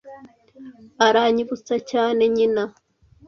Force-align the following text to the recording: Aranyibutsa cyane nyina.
Aranyibutsa 1.07 1.75
cyane 1.91 2.21
nyina. 2.35 2.63